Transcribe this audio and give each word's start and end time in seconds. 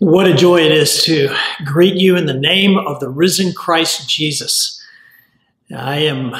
What 0.00 0.26
a 0.26 0.32
joy 0.32 0.62
it 0.62 0.72
is 0.72 1.04
to 1.04 1.28
greet 1.66 1.96
you 1.96 2.16
in 2.16 2.24
the 2.24 2.32
name 2.32 2.78
of 2.78 3.00
the 3.00 3.10
risen 3.10 3.52
Christ 3.52 4.08
Jesus. 4.08 4.82
I 5.76 5.98
am 5.98 6.34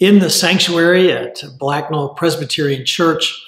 in 0.00 0.20
the 0.20 0.30
sanctuary 0.30 1.12
at 1.12 1.44
Blacknall 1.58 2.16
Presbyterian 2.16 2.86
Church, 2.86 3.38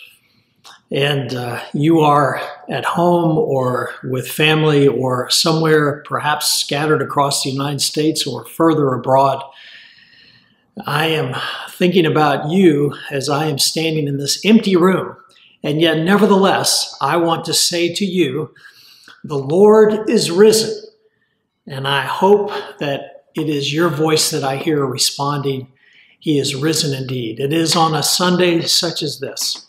and 0.90 1.32
uh, 1.34 1.62
you 1.72 2.00
are 2.00 2.42
at 2.68 2.84
home 2.84 3.38
or 3.38 3.92
with 4.04 4.28
family 4.28 4.86
or 4.86 5.30
somewhere 5.30 6.02
perhaps 6.02 6.52
scattered 6.52 7.00
across 7.00 7.42
the 7.42 7.50
United 7.50 7.80
States 7.80 8.26
or 8.26 8.44
further 8.44 8.92
abroad. 8.92 9.42
I 10.84 11.06
am 11.06 11.34
thinking 11.70 12.04
about 12.04 12.50
you 12.50 12.92
as 13.10 13.30
I 13.30 13.46
am 13.46 13.58
standing 13.58 14.08
in 14.08 14.18
this 14.18 14.44
empty 14.44 14.76
room, 14.76 15.16
and 15.62 15.80
yet, 15.80 15.96
nevertheless, 15.96 16.94
I 17.00 17.16
want 17.16 17.46
to 17.46 17.54
say 17.54 17.94
to 17.94 18.04
you, 18.04 18.52
the 19.24 19.38
Lord 19.38 20.08
is 20.08 20.30
risen. 20.30 20.84
And 21.66 21.86
I 21.86 22.02
hope 22.02 22.50
that 22.78 23.24
it 23.34 23.48
is 23.48 23.72
your 23.72 23.88
voice 23.88 24.30
that 24.30 24.42
I 24.44 24.56
hear 24.56 24.84
responding, 24.84 25.72
He 26.18 26.38
is 26.38 26.54
risen 26.54 26.94
indeed. 26.98 27.40
It 27.40 27.52
is 27.52 27.76
on 27.76 27.94
a 27.94 28.02
Sunday 28.02 28.62
such 28.62 29.02
as 29.02 29.20
this 29.20 29.66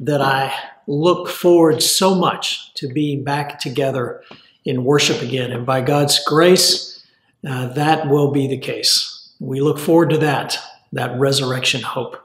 that 0.00 0.20
I 0.20 0.52
look 0.86 1.28
forward 1.28 1.82
so 1.82 2.14
much 2.14 2.72
to 2.74 2.88
being 2.88 3.24
back 3.24 3.58
together 3.58 4.22
in 4.64 4.84
worship 4.84 5.22
again. 5.22 5.50
And 5.50 5.66
by 5.66 5.80
God's 5.80 6.22
grace, 6.24 7.04
uh, 7.46 7.68
that 7.68 8.08
will 8.08 8.30
be 8.30 8.46
the 8.46 8.58
case. 8.58 9.32
We 9.40 9.60
look 9.60 9.78
forward 9.78 10.10
to 10.10 10.18
that, 10.18 10.58
that 10.92 11.18
resurrection 11.18 11.82
hope. 11.82 12.16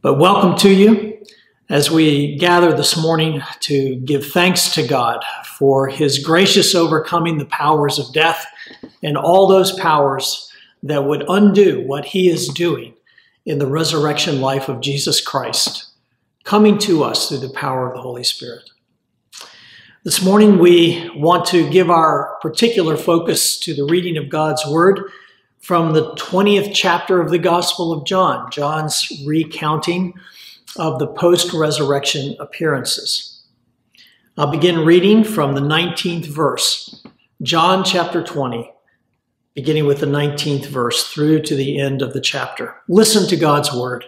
But 0.00 0.18
welcome 0.18 0.56
to 0.58 0.70
you 0.70 1.15
as 1.68 1.90
we 1.90 2.36
gather 2.36 2.76
this 2.76 2.96
morning 2.96 3.42
to 3.60 3.96
give 3.96 4.26
thanks 4.26 4.72
to 4.74 4.86
God 4.86 5.24
for 5.58 5.88
his 5.88 6.20
gracious 6.20 6.74
overcoming 6.74 7.38
the 7.38 7.46
powers 7.46 7.98
of 7.98 8.12
death 8.12 8.46
and 9.02 9.16
all 9.16 9.48
those 9.48 9.76
powers 9.78 10.50
that 10.84 11.04
would 11.04 11.24
undo 11.28 11.84
what 11.84 12.04
he 12.04 12.28
is 12.28 12.48
doing 12.48 12.94
in 13.44 13.58
the 13.58 13.66
resurrection 13.66 14.40
life 14.40 14.68
of 14.68 14.80
Jesus 14.80 15.20
Christ, 15.20 15.86
coming 16.44 16.78
to 16.78 17.02
us 17.02 17.28
through 17.28 17.38
the 17.38 17.50
power 17.50 17.88
of 17.88 17.94
the 17.94 18.02
Holy 18.02 18.24
Spirit. 18.24 18.70
This 20.04 20.24
morning, 20.24 20.58
we 20.58 21.10
want 21.16 21.46
to 21.46 21.68
give 21.68 21.90
our 21.90 22.38
particular 22.40 22.96
focus 22.96 23.58
to 23.60 23.74
the 23.74 23.84
reading 23.84 24.16
of 24.16 24.28
God's 24.28 24.64
Word 24.66 25.10
from 25.58 25.94
the 25.94 26.12
20th 26.12 26.72
chapter 26.72 27.20
of 27.20 27.30
the 27.30 27.40
Gospel 27.40 27.92
of 27.92 28.04
John, 28.06 28.48
John's 28.52 29.10
recounting 29.26 30.14
of 30.78 30.98
the 30.98 31.06
post 31.06 31.52
resurrection 31.52 32.36
appearances. 32.38 33.44
I'll 34.38 34.50
begin 34.50 34.84
reading 34.84 35.24
from 35.24 35.54
the 35.54 35.60
19th 35.60 36.26
verse, 36.26 37.02
John 37.42 37.84
chapter 37.84 38.22
20, 38.22 38.70
beginning 39.54 39.86
with 39.86 40.00
the 40.00 40.06
19th 40.06 40.66
verse 40.66 41.10
through 41.10 41.42
to 41.42 41.54
the 41.54 41.80
end 41.80 42.02
of 42.02 42.12
the 42.12 42.20
chapter. 42.20 42.76
Listen 42.88 43.26
to 43.28 43.36
God's 43.36 43.72
word. 43.74 44.04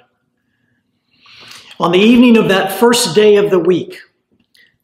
On 1.80 1.92
the 1.92 1.98
evening 1.98 2.36
of 2.36 2.48
that 2.48 2.78
first 2.78 3.14
day 3.14 3.36
of 3.36 3.50
the 3.50 3.58
week, 3.58 3.98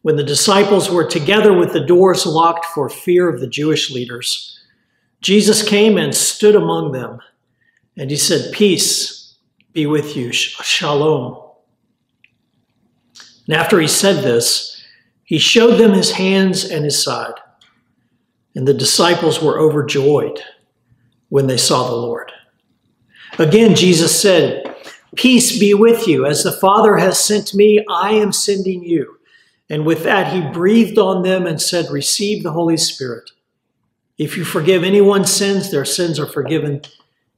when 0.01 0.15
the 0.15 0.23
disciples 0.23 0.89
were 0.89 1.07
together 1.07 1.53
with 1.53 1.73
the 1.73 1.85
doors 1.85 2.25
locked 2.25 2.65
for 2.65 2.89
fear 2.89 3.29
of 3.29 3.39
the 3.39 3.47
Jewish 3.47 3.91
leaders, 3.91 4.59
Jesus 5.21 5.67
came 5.67 5.97
and 5.97 6.13
stood 6.13 6.55
among 6.55 6.91
them, 6.91 7.19
and 7.97 8.09
he 8.09 8.17
said, 8.17 8.53
Peace 8.53 9.35
be 9.73 9.85
with 9.85 10.15
you, 10.15 10.31
shalom. 10.31 11.44
And 13.47 13.55
after 13.55 13.79
he 13.79 13.87
said 13.87 14.23
this, 14.23 14.83
he 15.23 15.39
showed 15.39 15.77
them 15.77 15.93
his 15.93 16.11
hands 16.11 16.63
and 16.63 16.85
his 16.85 17.01
side. 17.01 17.33
And 18.55 18.67
the 18.67 18.73
disciples 18.73 19.41
were 19.41 19.59
overjoyed 19.59 20.41
when 21.29 21.47
they 21.47 21.57
saw 21.57 21.87
the 21.87 21.95
Lord. 21.95 22.31
Again, 23.37 23.75
Jesus 23.75 24.19
said, 24.19 24.75
Peace 25.15 25.57
be 25.59 25.73
with 25.73 26.07
you. 26.07 26.25
As 26.25 26.43
the 26.43 26.51
Father 26.51 26.97
has 26.97 27.19
sent 27.19 27.53
me, 27.53 27.83
I 27.89 28.11
am 28.11 28.31
sending 28.31 28.83
you. 28.83 29.17
And 29.69 29.85
with 29.85 30.03
that, 30.03 30.31
he 30.31 30.41
breathed 30.53 30.97
on 30.97 31.23
them 31.23 31.47
and 31.47 31.61
said, 31.61 31.89
Receive 31.89 32.43
the 32.43 32.51
Holy 32.51 32.77
Spirit. 32.77 33.31
If 34.17 34.37
you 34.37 34.45
forgive 34.45 34.83
anyone's 34.83 35.31
sins, 35.31 35.71
their 35.71 35.85
sins 35.85 36.19
are 36.19 36.27
forgiven. 36.27 36.81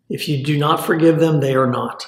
If 0.09 0.27
you 0.27 0.43
do 0.43 0.57
not 0.57 0.85
forgive 0.85 1.19
them, 1.19 1.39
they 1.39 1.55
are 1.55 1.69
not. 1.69 2.05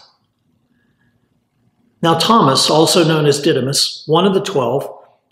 Now, 2.02 2.18
Thomas, 2.18 2.70
also 2.70 3.04
known 3.04 3.26
as 3.26 3.42
Didymus, 3.42 4.04
one 4.08 4.26
of 4.26 4.34
the 4.34 4.42
twelve, 4.42 4.90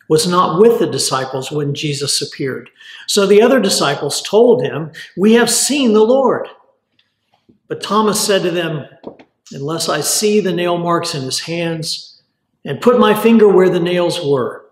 was 0.10 0.28
not 0.28 0.60
with 0.60 0.80
the 0.80 0.88
disciples 0.88 1.52
when 1.52 1.74
Jesus 1.74 2.22
appeared. 2.22 2.70
So 3.08 3.26
the 3.26 3.42
other 3.42 3.60
disciples 3.60 4.22
told 4.22 4.64
him, 4.64 4.92
We 5.16 5.34
have 5.34 5.50
seen 5.50 5.94
the 5.94 6.04
Lord. 6.04 6.48
But 7.68 7.84
Thomas 7.84 8.26
said 8.26 8.44
to 8.44 8.52
them, 8.52 8.86
Unless 9.52 9.88
I 9.88 10.02
see 10.02 10.40
the 10.40 10.54
nail 10.54 10.78
marks 10.78 11.16
in 11.16 11.24
his 11.24 11.42
hands, 11.42 12.22
and 12.66 12.82
put 12.82 13.00
my 13.00 13.14
finger 13.14 13.48
where 13.48 13.70
the 13.70 13.80
nails 13.80 14.20
were, 14.26 14.66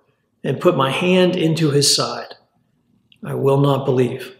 and 0.43 0.59
put 0.59 0.75
my 0.75 0.91
hand 0.91 1.35
into 1.35 1.71
his 1.71 1.95
side, 1.95 2.35
I 3.23 3.35
will 3.35 3.59
not 3.59 3.85
believe. 3.85 4.35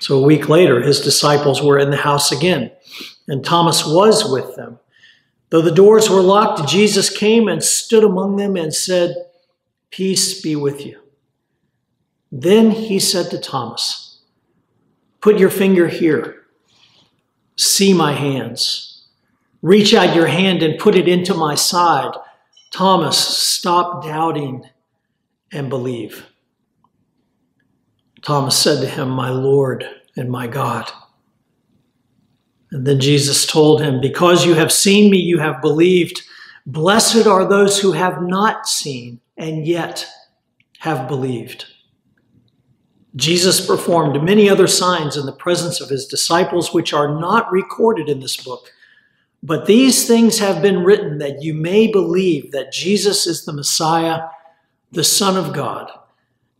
So 0.00 0.18
a 0.18 0.26
week 0.26 0.48
later, 0.48 0.80
his 0.80 1.00
disciples 1.00 1.62
were 1.62 1.78
in 1.78 1.90
the 1.90 1.96
house 1.96 2.32
again, 2.32 2.70
and 3.26 3.44
Thomas 3.44 3.86
was 3.86 4.30
with 4.30 4.56
them. 4.56 4.78
Though 5.50 5.62
the 5.62 5.70
doors 5.70 6.10
were 6.10 6.20
locked, 6.20 6.68
Jesus 6.68 7.08
came 7.16 7.48
and 7.48 7.62
stood 7.62 8.04
among 8.04 8.36
them 8.36 8.56
and 8.56 8.74
said, 8.74 9.14
Peace 9.90 10.40
be 10.40 10.54
with 10.54 10.84
you. 10.84 11.00
Then 12.30 12.70
he 12.70 12.98
said 12.98 13.30
to 13.30 13.38
Thomas, 13.38 14.20
Put 15.20 15.38
your 15.38 15.50
finger 15.50 15.88
here. 15.88 16.42
See 17.56 17.92
my 17.94 18.12
hands. 18.12 19.06
Reach 19.62 19.94
out 19.94 20.14
your 20.14 20.26
hand 20.26 20.62
and 20.62 20.78
put 20.78 20.94
it 20.94 21.08
into 21.08 21.34
my 21.34 21.54
side. 21.54 22.12
Thomas, 22.70 23.16
stop 23.18 24.04
doubting 24.04 24.68
and 25.50 25.68
believe. 25.68 26.26
Thomas 28.22 28.56
said 28.56 28.80
to 28.82 28.86
him, 28.86 29.08
My 29.08 29.30
Lord 29.30 29.88
and 30.16 30.30
my 30.30 30.46
God. 30.46 30.90
And 32.70 32.86
then 32.86 33.00
Jesus 33.00 33.46
told 33.46 33.80
him, 33.80 34.00
Because 34.00 34.44
you 34.44 34.54
have 34.54 34.72
seen 34.72 35.10
me, 35.10 35.18
you 35.18 35.38
have 35.38 35.60
believed. 35.60 36.22
Blessed 36.66 37.26
are 37.26 37.48
those 37.48 37.80
who 37.80 37.92
have 37.92 38.22
not 38.22 38.68
seen 38.68 39.20
and 39.36 39.66
yet 39.66 40.06
have 40.80 41.08
believed. 41.08 41.66
Jesus 43.16 43.64
performed 43.64 44.22
many 44.22 44.48
other 44.50 44.66
signs 44.66 45.16
in 45.16 45.26
the 45.26 45.32
presence 45.32 45.80
of 45.80 45.88
his 45.88 46.06
disciples, 46.06 46.74
which 46.74 46.92
are 46.92 47.18
not 47.18 47.50
recorded 47.50 48.08
in 48.08 48.20
this 48.20 48.36
book. 48.36 48.70
But 49.42 49.66
these 49.66 50.06
things 50.06 50.38
have 50.38 50.60
been 50.60 50.84
written 50.84 51.18
that 51.18 51.42
you 51.42 51.54
may 51.54 51.86
believe 51.86 52.52
that 52.52 52.72
Jesus 52.72 53.26
is 53.26 53.44
the 53.44 53.52
Messiah, 53.52 54.28
the 54.92 55.04
Son 55.04 55.36
of 55.36 55.54
God, 55.54 55.90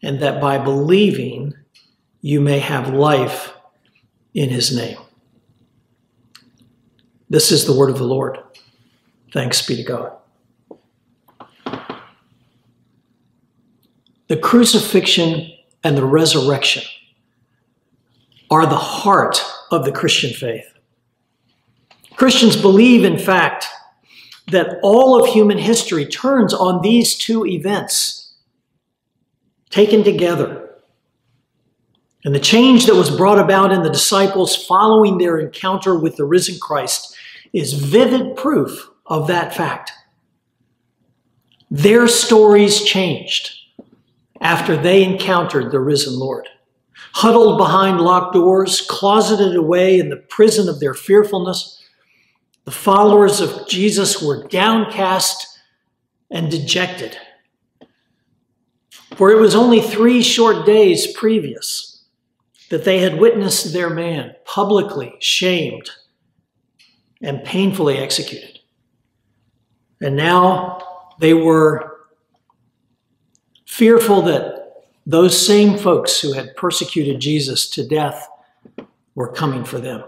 and 0.02 0.20
that 0.20 0.40
by 0.40 0.58
believing 0.58 1.54
you 2.20 2.40
may 2.40 2.60
have 2.60 2.94
life 2.94 3.52
in 4.32 4.48
his 4.48 4.74
name. 4.74 4.98
This 7.30 7.52
is 7.52 7.66
the 7.66 7.74
word 7.74 7.90
of 7.90 7.98
the 7.98 8.04
Lord. 8.04 8.38
Thanks 9.32 9.66
be 9.66 9.76
to 9.76 9.82
God. 9.82 10.12
The 14.28 14.36
crucifixion 14.36 15.50
and 15.82 15.96
the 15.96 16.04
resurrection 16.04 16.82
are 18.50 18.66
the 18.66 18.76
heart 18.76 19.42
of 19.70 19.84
the 19.84 19.92
Christian 19.92 20.32
faith. 20.32 20.72
Christians 22.16 22.56
believe, 22.56 23.04
in 23.04 23.18
fact, 23.18 23.66
that 24.48 24.78
all 24.82 25.22
of 25.22 25.30
human 25.30 25.58
history 25.58 26.06
turns 26.06 26.52
on 26.54 26.82
these 26.82 27.16
two 27.16 27.46
events 27.46 28.34
taken 29.70 30.02
together. 30.02 30.67
And 32.24 32.34
the 32.34 32.40
change 32.40 32.86
that 32.86 32.96
was 32.96 33.16
brought 33.16 33.38
about 33.38 33.72
in 33.72 33.82
the 33.82 33.90
disciples 33.90 34.66
following 34.66 35.18
their 35.18 35.38
encounter 35.38 35.96
with 35.96 36.16
the 36.16 36.24
risen 36.24 36.58
Christ 36.60 37.16
is 37.52 37.74
vivid 37.74 38.36
proof 38.36 38.90
of 39.06 39.28
that 39.28 39.54
fact. 39.54 39.92
Their 41.70 42.08
stories 42.08 42.82
changed 42.82 43.52
after 44.40 44.76
they 44.76 45.04
encountered 45.04 45.70
the 45.70 45.80
risen 45.80 46.18
Lord. 46.18 46.48
Huddled 47.14 47.58
behind 47.58 48.00
locked 48.00 48.34
doors, 48.34 48.80
closeted 48.82 49.56
away 49.56 49.98
in 49.98 50.08
the 50.08 50.16
prison 50.16 50.68
of 50.68 50.80
their 50.80 50.94
fearfulness, 50.94 51.82
the 52.64 52.70
followers 52.70 53.40
of 53.40 53.66
Jesus 53.66 54.20
were 54.20 54.46
downcast 54.48 55.58
and 56.30 56.50
dejected. 56.50 57.16
For 59.16 59.30
it 59.30 59.40
was 59.40 59.54
only 59.54 59.80
three 59.80 60.22
short 60.22 60.66
days 60.66 61.06
previous 61.16 61.97
that 62.70 62.84
they 62.84 62.98
had 62.98 63.18
witnessed 63.18 63.72
their 63.72 63.90
man 63.90 64.34
publicly 64.44 65.14
shamed 65.20 65.90
and 67.22 67.42
painfully 67.44 67.96
executed. 67.96 68.60
And 70.00 70.16
now 70.16 70.80
they 71.18 71.34
were 71.34 71.98
fearful 73.66 74.22
that 74.22 74.58
those 75.06 75.46
same 75.46 75.78
folks 75.78 76.20
who 76.20 76.32
had 76.34 76.54
persecuted 76.56 77.20
Jesus 77.20 77.68
to 77.70 77.86
death 77.86 78.28
were 79.14 79.32
coming 79.32 79.64
for 79.64 79.78
them. 79.78 80.04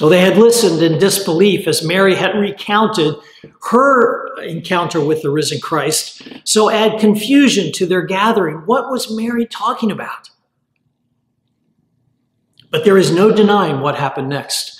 Well, 0.00 0.10
they 0.10 0.20
had 0.20 0.36
listened 0.36 0.82
in 0.82 0.98
disbelief 0.98 1.68
as 1.68 1.84
Mary 1.84 2.16
had 2.16 2.36
recounted 2.36 3.14
her 3.70 4.36
encounter 4.42 5.00
with 5.00 5.22
the 5.22 5.30
risen 5.30 5.60
Christ. 5.60 6.22
So 6.44 6.68
add 6.68 7.00
confusion 7.00 7.72
to 7.72 7.86
their 7.86 8.02
gathering. 8.02 8.58
What 8.66 8.90
was 8.90 9.14
Mary 9.14 9.46
talking 9.46 9.92
about? 9.92 10.30
But 12.74 12.84
there 12.84 12.98
is 12.98 13.12
no 13.12 13.30
denying 13.30 13.82
what 13.82 13.94
happened 13.94 14.30
next. 14.30 14.76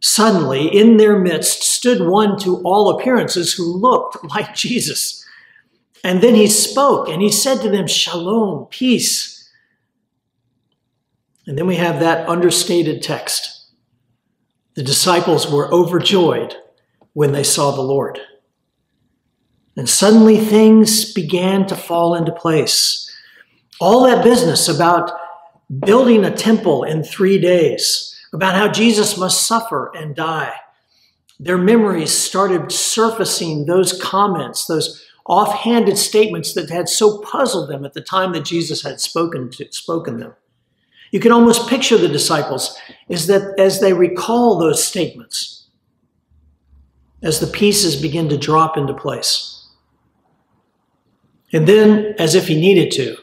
Suddenly, 0.00 0.66
in 0.66 0.96
their 0.96 1.18
midst 1.18 1.62
stood 1.62 2.00
one 2.00 2.38
to 2.38 2.62
all 2.62 2.88
appearances 2.88 3.52
who 3.52 3.66
looked 3.66 4.24
like 4.34 4.54
Jesus. 4.54 5.22
And 6.02 6.22
then 6.22 6.36
he 6.36 6.46
spoke 6.46 7.06
and 7.06 7.20
he 7.20 7.30
said 7.30 7.60
to 7.60 7.68
them, 7.68 7.86
Shalom, 7.86 8.64
peace. 8.70 9.46
And 11.46 11.58
then 11.58 11.66
we 11.66 11.76
have 11.76 12.00
that 12.00 12.26
understated 12.30 13.02
text. 13.02 13.66
The 14.72 14.82
disciples 14.82 15.46
were 15.46 15.70
overjoyed 15.70 16.54
when 17.12 17.32
they 17.32 17.44
saw 17.44 17.72
the 17.72 17.82
Lord. 17.82 18.20
And 19.76 19.86
suddenly 19.86 20.38
things 20.38 21.12
began 21.12 21.66
to 21.66 21.76
fall 21.76 22.14
into 22.14 22.32
place. 22.32 23.14
All 23.82 24.04
that 24.04 24.24
business 24.24 24.66
about 24.66 25.10
building 25.80 26.24
a 26.24 26.34
temple 26.34 26.84
in 26.84 27.02
three 27.02 27.38
days, 27.38 28.10
about 28.32 28.54
how 28.54 28.68
Jesus 28.68 29.16
must 29.16 29.46
suffer 29.46 29.92
and 29.94 30.14
die. 30.14 30.52
Their 31.38 31.58
memories 31.58 32.12
started 32.12 32.70
surfacing 32.72 33.66
those 33.66 34.00
comments, 34.00 34.66
those 34.66 35.04
offhanded 35.26 35.96
statements 35.96 36.52
that 36.54 36.70
had 36.70 36.88
so 36.88 37.18
puzzled 37.18 37.70
them 37.70 37.84
at 37.84 37.94
the 37.94 38.00
time 38.00 38.32
that 38.32 38.44
Jesus 38.44 38.82
had 38.82 39.00
spoken 39.00 39.50
to, 39.50 39.72
spoken 39.72 40.18
them. 40.18 40.34
You 41.10 41.20
can 41.20 41.32
almost 41.32 41.68
picture 41.68 41.96
the 41.96 42.08
disciples 42.08 42.76
is 43.08 43.28
that 43.28 43.58
as 43.58 43.80
they 43.80 43.92
recall 43.92 44.58
those 44.58 44.84
statements, 44.84 45.68
as 47.22 47.40
the 47.40 47.46
pieces 47.46 47.96
begin 47.96 48.28
to 48.28 48.36
drop 48.36 48.76
into 48.76 48.92
place. 48.92 49.66
And 51.52 51.66
then, 51.66 52.14
as 52.18 52.34
if 52.34 52.48
he 52.48 52.60
needed 52.60 52.90
to, 52.92 53.16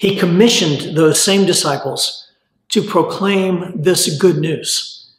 he 0.00 0.16
commissioned 0.16 0.96
those 0.96 1.22
same 1.22 1.44
disciples 1.44 2.26
to 2.70 2.82
proclaim 2.82 3.82
this 3.82 4.18
good 4.18 4.38
news. 4.38 5.12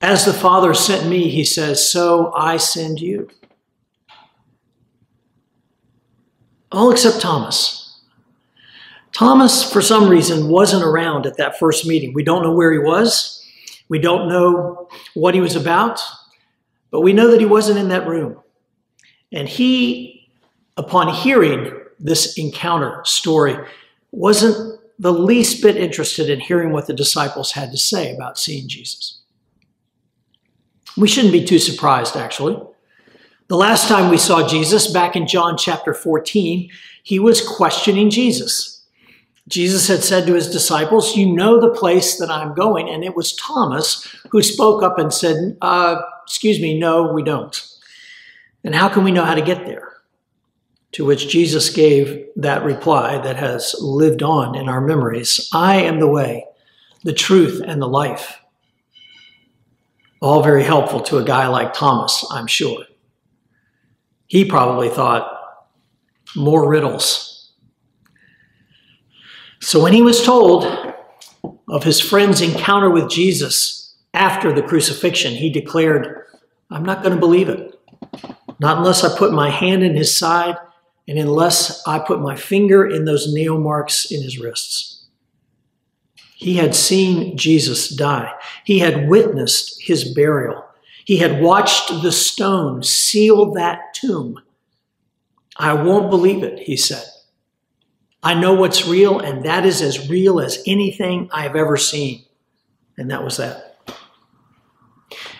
As 0.00 0.24
the 0.24 0.32
Father 0.32 0.74
sent 0.74 1.08
me, 1.08 1.28
he 1.28 1.44
says, 1.44 1.88
so 1.88 2.32
I 2.34 2.56
send 2.56 3.00
you. 3.00 3.28
All 6.72 6.90
except 6.90 7.20
Thomas. 7.20 8.00
Thomas, 9.12 9.72
for 9.72 9.80
some 9.80 10.08
reason, 10.08 10.48
wasn't 10.48 10.82
around 10.82 11.24
at 11.24 11.36
that 11.36 11.56
first 11.56 11.86
meeting. 11.86 12.12
We 12.12 12.24
don't 12.24 12.42
know 12.42 12.52
where 12.52 12.72
he 12.72 12.80
was. 12.80 13.40
We 13.88 14.00
don't 14.00 14.28
know 14.28 14.88
what 15.14 15.36
he 15.36 15.40
was 15.40 15.54
about, 15.54 16.00
but 16.90 17.02
we 17.02 17.12
know 17.12 17.30
that 17.30 17.38
he 17.38 17.46
wasn't 17.46 17.78
in 17.78 17.90
that 17.90 18.08
room. 18.08 18.42
And 19.30 19.48
he, 19.48 20.28
upon 20.76 21.14
hearing 21.14 21.85
this 21.98 22.36
encounter 22.38 23.00
story, 23.04 23.56
wasn't 24.12 24.80
the 24.98 25.12
least 25.12 25.62
bit 25.62 25.76
interested 25.76 26.30
in 26.30 26.40
hearing 26.40 26.72
what 26.72 26.86
the 26.86 26.94
disciples 26.94 27.52
had 27.52 27.70
to 27.70 27.76
say 27.76 28.14
about 28.14 28.38
seeing 28.38 28.68
Jesus. 28.68 29.20
We 30.96 31.08
shouldn't 31.08 31.32
be 31.32 31.44
too 31.44 31.58
surprised, 31.58 32.16
actually. 32.16 32.58
The 33.48 33.56
last 33.56 33.88
time 33.88 34.10
we 34.10 34.16
saw 34.16 34.48
Jesus, 34.48 34.90
back 34.90 35.14
in 35.14 35.26
John 35.26 35.56
chapter 35.58 35.92
14, 35.92 36.70
he 37.02 37.18
was 37.18 37.46
questioning 37.46 38.10
Jesus. 38.10 38.84
Jesus 39.48 39.86
had 39.86 40.02
said 40.02 40.26
to 40.26 40.34
his 40.34 40.50
disciples, 40.50 41.16
You 41.16 41.32
know 41.32 41.60
the 41.60 41.74
place 41.74 42.18
that 42.18 42.30
I'm 42.30 42.54
going. 42.54 42.88
And 42.88 43.04
it 43.04 43.14
was 43.14 43.36
Thomas 43.36 44.06
who 44.30 44.42
spoke 44.42 44.82
up 44.82 44.98
and 44.98 45.12
said, 45.12 45.56
uh, 45.60 46.00
Excuse 46.24 46.60
me, 46.60 46.78
no, 46.78 47.12
we 47.12 47.22
don't. 47.22 47.64
And 48.64 48.74
how 48.74 48.88
can 48.88 49.04
we 49.04 49.12
know 49.12 49.24
how 49.24 49.34
to 49.34 49.42
get 49.42 49.64
there? 49.64 49.95
To 50.96 51.04
which 51.04 51.28
Jesus 51.28 51.68
gave 51.68 52.26
that 52.36 52.64
reply 52.64 53.18
that 53.18 53.36
has 53.36 53.74
lived 53.78 54.22
on 54.22 54.54
in 54.54 54.66
our 54.66 54.80
memories 54.80 55.46
I 55.52 55.82
am 55.82 56.00
the 56.00 56.08
way, 56.08 56.46
the 57.04 57.12
truth, 57.12 57.62
and 57.62 57.82
the 57.82 57.86
life. 57.86 58.40
All 60.22 60.42
very 60.42 60.64
helpful 60.64 61.00
to 61.02 61.18
a 61.18 61.22
guy 61.22 61.48
like 61.48 61.74
Thomas, 61.74 62.24
I'm 62.30 62.46
sure. 62.46 62.86
He 64.26 64.46
probably 64.46 64.88
thought, 64.88 65.30
more 66.34 66.66
riddles. 66.66 67.52
So 69.60 69.82
when 69.82 69.92
he 69.92 70.00
was 70.00 70.24
told 70.24 70.64
of 71.68 71.84
his 71.84 72.00
friend's 72.00 72.40
encounter 72.40 72.88
with 72.88 73.10
Jesus 73.10 73.98
after 74.14 74.50
the 74.50 74.62
crucifixion, 74.62 75.34
he 75.34 75.50
declared, 75.50 76.24
I'm 76.70 76.84
not 76.86 77.02
going 77.02 77.14
to 77.14 77.20
believe 77.20 77.50
it. 77.50 77.78
Not 78.58 78.78
unless 78.78 79.04
I 79.04 79.14
put 79.18 79.34
my 79.34 79.50
hand 79.50 79.82
in 79.82 79.94
his 79.94 80.16
side 80.16 80.56
and 81.08 81.18
unless 81.18 81.82
I 81.86 81.98
put 81.98 82.20
my 82.20 82.36
finger 82.36 82.86
in 82.86 83.04
those 83.04 83.32
nail 83.32 83.58
marks 83.58 84.10
in 84.10 84.22
his 84.22 84.38
wrists. 84.38 85.04
He 86.34 86.56
had 86.56 86.74
seen 86.74 87.36
Jesus 87.36 87.88
die. 87.88 88.32
He 88.64 88.78
had 88.78 89.08
witnessed 89.08 89.80
his 89.80 90.12
burial. 90.12 90.64
He 91.04 91.16
had 91.16 91.40
watched 91.40 92.02
the 92.02 92.12
stone 92.12 92.82
seal 92.82 93.52
that 93.54 93.94
tomb. 93.94 94.40
I 95.56 95.72
won't 95.72 96.10
believe 96.10 96.42
it, 96.42 96.58
he 96.58 96.76
said. 96.76 97.04
I 98.22 98.34
know 98.34 98.54
what's 98.54 98.86
real, 98.86 99.20
and 99.20 99.44
that 99.44 99.64
is 99.64 99.80
as 99.80 100.10
real 100.10 100.40
as 100.40 100.62
anything 100.66 101.30
I've 101.32 101.56
ever 101.56 101.76
seen. 101.76 102.24
And 102.98 103.10
that 103.10 103.22
was 103.22 103.36
that. 103.36 103.78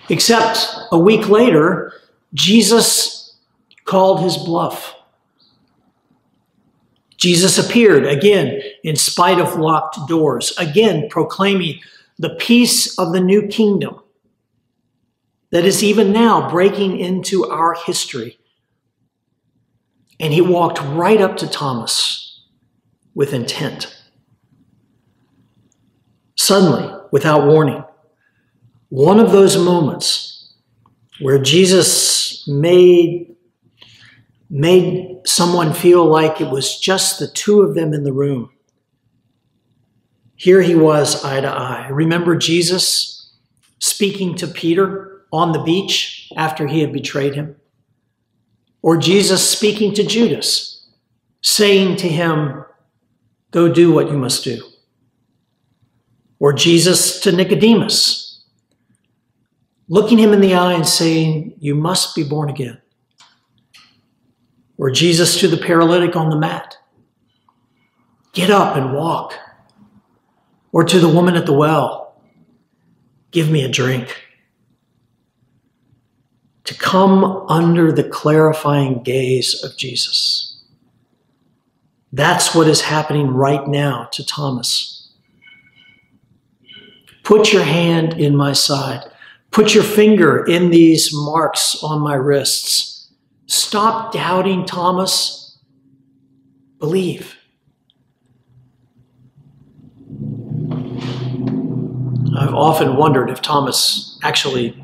Except 0.09 0.67
a 0.93 0.99
week 0.99 1.29
later, 1.29 1.93
Jesus 2.33 3.37
called 3.85 4.23
his 4.23 4.37
bluff. 4.37 4.96
Jesus 7.17 7.59
appeared 7.59 8.07
again 8.07 8.61
in 8.83 8.97
spite 8.97 9.41
of 9.41 9.57
locked 9.57 10.09
doors, 10.09 10.53
again 10.59 11.09
proclaiming 11.09 11.81
the 12.19 12.31
peace 12.31 12.99
of 12.99 13.13
the 13.13 13.21
new 13.21 13.47
kingdom 13.47 14.01
that 15.51 15.65
is 15.65 15.83
even 15.83 16.13
now 16.13 16.51
breaking 16.51 16.99
into 16.99 17.45
our 17.47 17.75
history. 17.75 18.39
And 20.19 20.33
he 20.33 20.41
walked 20.41 20.81
right 20.81 21.21
up 21.21 21.37
to 21.39 21.49
Thomas 21.49 22.43
with 23.15 23.33
intent. 23.33 23.95
Suddenly, 26.37 26.95
without 27.13 27.47
warning, 27.47 27.83
one 28.89 29.19
of 29.19 29.33
those 29.33 29.57
moments 29.57 30.53
where 31.21 31.39
Jesus 31.39 32.47
made 32.47 33.36
made 34.49 35.19
someone 35.25 35.73
feel 35.73 36.05
like 36.05 36.41
it 36.41 36.51
was 36.51 36.79
just 36.79 37.19
the 37.19 37.29
two 37.29 37.63
of 37.63 37.75
them 37.75 37.93
in 37.93 38.05
the 38.05 38.13
room. 38.13 38.51
Here 40.37 40.63
he 40.63 40.75
was, 40.75 41.25
eye 41.25 41.41
to 41.41 41.49
eye. 41.49 41.89
Remember 41.89 42.37
Jesus 42.37 43.33
speaking 43.79 44.37
to 44.37 44.47
Peter 44.47 45.23
on 45.33 45.53
the 45.53 45.63
beach 45.63 46.31
after 46.37 46.67
he 46.67 46.81
had 46.81 46.93
betrayed 46.93 47.35
him? 47.35 47.57
Or 48.83 48.97
Jesus 48.97 49.49
speaking 49.49 49.95
to 49.95 50.05
Judas, 50.05 50.87
saying 51.41 51.97
to 51.97 52.09
him, 52.09 52.65
Go 53.51 53.73
do 53.73 53.93
what 53.93 54.11
you 54.11 54.19
must 54.19 54.45
do. 54.45 54.63
Or 56.39 56.53
Jesus 56.53 57.21
to 57.21 57.33
Nicodemus, 57.33 58.45
looking 59.89 60.19
him 60.19 60.33
in 60.33 60.41
the 60.41 60.55
eye 60.55 60.75
and 60.75 60.87
saying, 60.87 61.55
You 61.59 61.75
must 61.75 62.15
be 62.15 62.23
born 62.23 62.51
again 62.51 62.81
or 64.79 64.91
Jesus 64.91 65.41
to 65.41 65.49
the 65.49 65.57
paralytic 65.57 66.17
on 66.17 66.31
the 66.31 66.39
mat. 66.39 66.77
Get 68.33 68.51
up 68.51 68.77
and 68.77 68.93
walk. 68.93 69.35
Or 70.73 70.85
to 70.85 70.99
the 70.99 71.09
woman 71.09 71.37
at 71.37 71.47
the 71.47 71.55
well, 71.55 72.21
give 73.31 73.51
me 73.51 73.65
a 73.65 73.69
drink. 73.69 74.15
To 76.65 76.75
come 76.75 77.25
under 77.49 77.93
the 77.93 78.05
clarifying 78.05 79.03
gaze 79.03 79.63
of 79.65 79.77
Jesus. 79.79 80.61
That's 82.13 82.55
what 82.55 82.69
is 82.69 82.83
happening 82.83 83.29
right 83.29 83.67
now 83.67 84.09
to 84.13 84.27
Thomas. 84.27 85.09
Put 87.23 87.53
your 87.53 87.63
hand 87.63 88.15
in 88.15 88.37
my 88.37 88.53
side. 88.53 89.05
Put 89.51 89.75
your 89.75 89.85
finger 89.85 90.45
in 90.45 90.71
these 90.71 91.11
marks 91.15 91.83
on 91.83 92.01
my 92.01 92.15
wrists 92.15 92.96
Stop 93.47 94.13
doubting, 94.13 94.67
Thomas. 94.67 95.59
Believe. 96.79 97.37
I've 102.39 102.55
often 102.55 102.97
wondered 102.97 103.31
if 103.31 103.41
Thomas 103.41 104.19
actually 104.23 104.83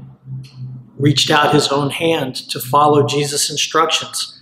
reached 0.97 1.31
out 1.31 1.53
his 1.53 1.69
own 1.69 1.91
hand 1.91 2.37
to 2.51 2.61
follow 2.61 3.07
Jesus' 3.07 3.51
instructions. 3.51 4.41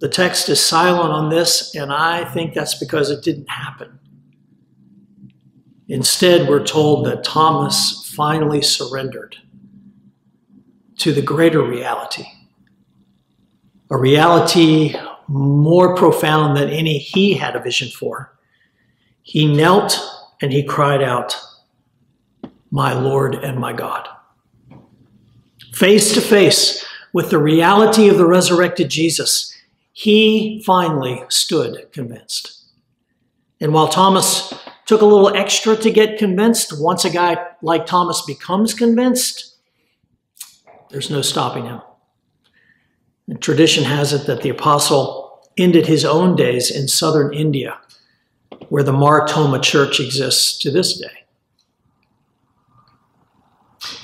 The 0.00 0.08
text 0.08 0.48
is 0.48 0.60
silent 0.60 1.12
on 1.12 1.30
this, 1.30 1.74
and 1.74 1.92
I 1.92 2.24
think 2.24 2.54
that's 2.54 2.74
because 2.74 3.08
it 3.08 3.22
didn't 3.22 3.48
happen. 3.48 3.98
Instead, 5.88 6.48
we're 6.48 6.64
told 6.64 7.06
that 7.06 7.22
Thomas 7.22 8.12
finally 8.14 8.62
surrendered 8.62 9.36
to 10.98 11.12
the 11.12 11.22
greater 11.22 11.62
reality, 11.62 12.24
a 13.92 13.98
reality 13.98 14.94
more 15.28 15.94
profound 15.94 16.56
than 16.56 16.70
any 16.70 16.96
he 16.96 17.34
had 17.34 17.54
a 17.54 17.60
vision 17.60 17.88
for. 17.90 18.32
He 19.22 19.46
knelt 19.46 20.00
and 20.40 20.50
he 20.50 20.64
cried 20.64 21.02
out, 21.02 21.38
My 22.70 22.94
Lord 22.94 23.34
and 23.34 23.58
my 23.58 23.74
God. 23.74 24.08
Face 25.74 26.14
to 26.14 26.22
face 26.22 26.84
with 27.12 27.28
the 27.28 27.38
reality 27.38 28.08
of 28.08 28.16
the 28.16 28.26
resurrected 28.26 28.88
Jesus, 28.88 29.54
he 29.92 30.62
finally 30.64 31.22
stood 31.28 31.92
convinced. 31.92 32.64
And 33.60 33.74
while 33.74 33.88
Thomas 33.88 34.54
took 34.86 35.02
a 35.02 35.06
little 35.06 35.36
extra 35.36 35.76
to 35.76 35.90
get 35.90 36.18
convinced, 36.18 36.80
once 36.80 37.04
a 37.04 37.10
guy 37.10 37.36
like 37.60 37.84
Thomas 37.84 38.22
becomes 38.22 38.72
convinced, 38.72 39.56
there's 40.88 41.10
no 41.10 41.20
stopping 41.20 41.66
him. 41.66 41.82
Tradition 43.40 43.84
has 43.84 44.12
it 44.12 44.26
that 44.26 44.42
the 44.42 44.50
apostle 44.50 45.48
ended 45.56 45.86
his 45.86 46.04
own 46.04 46.36
days 46.36 46.70
in 46.70 46.88
southern 46.88 47.32
India, 47.32 47.78
where 48.68 48.82
the 48.82 48.92
Mar 48.92 49.26
Thoma 49.26 49.60
church 49.60 50.00
exists 50.00 50.58
to 50.58 50.70
this 50.70 50.98
day. 50.98 51.24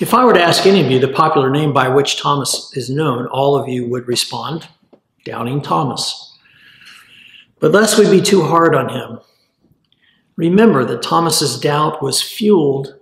If 0.00 0.14
I 0.14 0.24
were 0.24 0.32
to 0.32 0.42
ask 0.42 0.66
any 0.66 0.84
of 0.84 0.90
you 0.90 0.98
the 0.98 1.08
popular 1.08 1.50
name 1.50 1.72
by 1.72 1.88
which 1.88 2.20
Thomas 2.20 2.72
is 2.76 2.90
known, 2.90 3.26
all 3.26 3.56
of 3.56 3.68
you 3.68 3.88
would 3.88 4.06
respond, 4.06 4.68
Doubting 5.24 5.60
Thomas. 5.60 6.38
But 7.60 7.72
lest 7.72 7.98
we 7.98 8.08
be 8.10 8.20
too 8.20 8.42
hard 8.42 8.74
on 8.74 8.88
him, 8.88 9.20
remember 10.36 10.84
that 10.84 11.02
Thomas's 11.02 11.58
doubt 11.58 12.02
was 12.02 12.22
fueled 12.22 12.98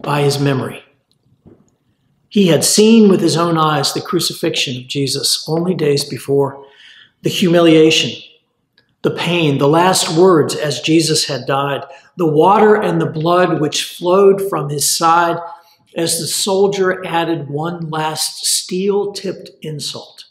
by 0.00 0.22
his 0.22 0.38
memory. 0.38 0.82
He 2.34 2.48
had 2.48 2.64
seen 2.64 3.08
with 3.08 3.20
his 3.20 3.36
own 3.36 3.56
eyes 3.56 3.92
the 3.92 4.00
crucifixion 4.00 4.76
of 4.76 4.88
Jesus 4.88 5.44
only 5.48 5.72
days 5.72 6.02
before, 6.02 6.66
the 7.22 7.30
humiliation, 7.30 8.10
the 9.02 9.12
pain, 9.12 9.58
the 9.58 9.68
last 9.68 10.18
words 10.18 10.56
as 10.56 10.80
Jesus 10.80 11.26
had 11.26 11.46
died, 11.46 11.84
the 12.16 12.26
water 12.26 12.74
and 12.74 13.00
the 13.00 13.06
blood 13.06 13.60
which 13.60 13.84
flowed 13.84 14.42
from 14.48 14.68
his 14.68 14.96
side 14.98 15.38
as 15.96 16.18
the 16.18 16.26
soldier 16.26 17.06
added 17.06 17.48
one 17.50 17.88
last 17.88 18.44
steel 18.44 19.12
tipped 19.12 19.50
insult. 19.62 20.24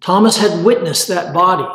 Thomas 0.00 0.36
had 0.36 0.64
witnessed 0.64 1.08
that 1.08 1.34
body 1.34 1.66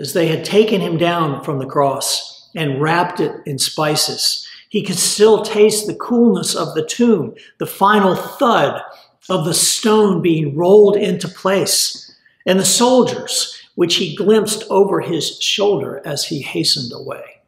as 0.00 0.14
they 0.14 0.26
had 0.26 0.44
taken 0.44 0.80
him 0.80 0.96
down 0.96 1.44
from 1.44 1.60
the 1.60 1.66
cross 1.66 2.50
and 2.56 2.82
wrapped 2.82 3.20
it 3.20 3.40
in 3.46 3.56
spices. 3.56 4.45
He 4.68 4.82
could 4.82 4.98
still 4.98 5.42
taste 5.42 5.86
the 5.86 5.94
coolness 5.94 6.54
of 6.54 6.74
the 6.74 6.84
tomb, 6.84 7.34
the 7.58 7.66
final 7.66 8.14
thud 8.14 8.82
of 9.28 9.44
the 9.44 9.54
stone 9.54 10.22
being 10.22 10.56
rolled 10.56 10.96
into 10.96 11.28
place, 11.28 12.16
and 12.46 12.58
the 12.58 12.64
soldiers, 12.64 13.60
which 13.74 13.96
he 13.96 14.16
glimpsed 14.16 14.64
over 14.70 15.00
his 15.00 15.40
shoulder 15.40 16.00
as 16.04 16.24
he 16.24 16.40
hastened 16.40 16.92
away. 16.92 17.42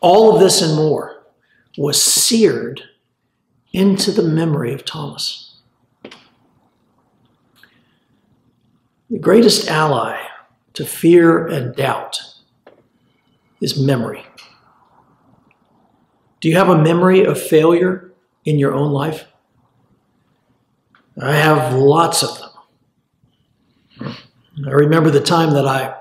All 0.00 0.34
of 0.34 0.40
this 0.40 0.60
and 0.60 0.76
more 0.76 1.24
was 1.78 2.00
seared 2.00 2.82
into 3.72 4.12
the 4.12 4.22
memory 4.22 4.72
of 4.72 4.84
Thomas. 4.84 5.56
The 9.10 9.18
greatest 9.18 9.68
ally 9.68 10.20
to 10.74 10.84
fear 10.84 11.46
and 11.46 11.74
doubt 11.74 12.20
is 13.60 13.78
memory. 13.78 14.24
Do 16.44 16.50
you 16.50 16.56
have 16.58 16.68
a 16.68 16.76
memory 16.76 17.24
of 17.24 17.40
failure 17.40 18.12
in 18.44 18.58
your 18.58 18.74
own 18.74 18.92
life? 18.92 19.24
I 21.18 21.36
have 21.36 21.72
lots 21.72 22.22
of 22.22 22.38
them. 22.38 24.14
I 24.66 24.70
remember 24.70 25.08
the 25.08 25.22
time 25.22 25.54
that 25.54 25.66
I 25.66 25.96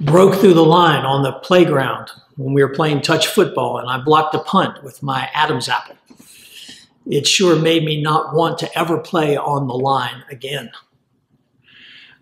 broke 0.00 0.36
through 0.36 0.54
the 0.54 0.64
line 0.64 1.04
on 1.04 1.24
the 1.24 1.32
playground 1.32 2.08
when 2.36 2.54
we 2.54 2.62
were 2.62 2.72
playing 2.72 3.00
touch 3.00 3.26
football 3.26 3.78
and 3.78 3.90
I 3.90 3.98
blocked 3.98 4.36
a 4.36 4.44
punt 4.44 4.84
with 4.84 5.02
my 5.02 5.28
Adam's 5.34 5.68
apple. 5.68 5.96
It 7.04 7.26
sure 7.26 7.58
made 7.58 7.84
me 7.84 8.00
not 8.00 8.32
want 8.32 8.58
to 8.58 8.78
ever 8.78 8.96
play 8.98 9.36
on 9.36 9.66
the 9.66 9.74
line 9.74 10.22
again. 10.30 10.70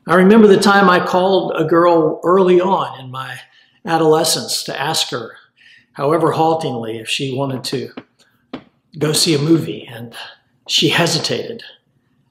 I 0.07 0.15
remember 0.15 0.47
the 0.47 0.57
time 0.57 0.89
I 0.89 1.07
called 1.07 1.53
a 1.55 1.67
girl 1.67 2.19
early 2.25 2.63
on 2.63 2.99
in 2.99 3.11
my 3.11 3.41
adolescence 3.85 4.63
to 4.63 4.81
ask 4.81 5.11
her, 5.11 5.38
however 5.99 6.31
haltingly, 6.31 6.97
if 7.01 7.09
she 7.09 7.35
wanted 7.35 7.65
to 7.65 7.93
go 8.99 9.13
see 9.13 9.35
a 9.35 9.39
movie, 9.39 9.85
and 9.85 10.15
she 10.69 10.91
hesitated. 10.91 11.65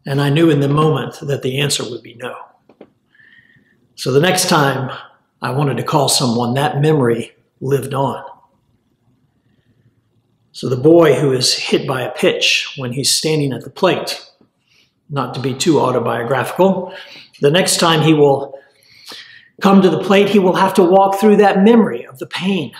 And 0.05 0.21
I 0.21 0.29
knew 0.29 0.49
in 0.49 0.61
the 0.61 0.69
moment 0.69 1.19
that 1.19 1.41
the 1.41 1.59
answer 1.59 1.83
would 1.83 2.01
be 2.01 2.15
no. 2.15 2.33
So 3.95 4.13
the 4.13 4.21
next 4.21 4.47
time 4.47 4.97
I 5.41 5.51
wanted 5.51 5.75
to 5.77 5.83
call 5.83 6.07
someone, 6.07 6.53
that 6.53 6.79
memory 6.79 7.33
lived 7.59 7.93
on. 7.93 8.23
So 10.53 10.69
the 10.69 10.77
boy 10.77 11.15
who 11.15 11.33
is 11.33 11.53
hit 11.53 11.85
by 11.85 12.03
a 12.03 12.11
pitch 12.11 12.73
when 12.77 12.93
he's 12.93 13.11
standing 13.11 13.51
at 13.51 13.65
the 13.65 13.69
plate, 13.69 14.31
not 15.09 15.33
to 15.33 15.41
be 15.41 15.53
too 15.53 15.81
autobiographical, 15.81 16.93
the 17.41 17.51
next 17.51 17.81
time 17.81 18.01
he 18.01 18.13
will 18.13 18.57
come 19.61 19.81
to 19.81 19.89
the 19.89 20.01
plate, 20.01 20.29
he 20.29 20.39
will 20.39 20.55
have 20.55 20.73
to 20.75 20.83
walk 20.83 21.19
through 21.19 21.35
that 21.37 21.63
memory 21.63 22.05
of 22.05 22.17
the 22.19 22.27
pain 22.27 22.71